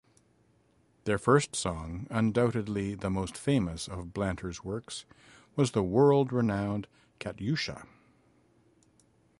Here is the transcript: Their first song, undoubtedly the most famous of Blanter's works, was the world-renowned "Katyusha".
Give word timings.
Their 1.03 1.19
first 1.19 1.55
song, 1.55 2.07
undoubtedly 2.09 2.95
the 2.95 3.11
most 3.11 3.37
famous 3.37 3.87
of 3.87 4.13
Blanter's 4.15 4.63
works, 4.63 5.05
was 5.55 5.73
the 5.73 5.83
world-renowned 5.83 6.87
"Katyusha". 7.19 7.85